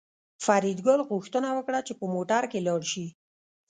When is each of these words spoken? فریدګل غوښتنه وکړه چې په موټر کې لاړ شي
فریدګل 0.45 0.99
غوښتنه 1.09 1.47
وکړه 1.53 1.79
چې 1.87 1.93
په 1.99 2.05
موټر 2.15 2.43
کې 2.51 2.59
لاړ 2.67 2.81
شي 2.91 3.05